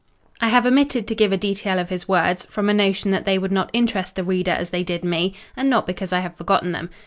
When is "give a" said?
1.13-1.37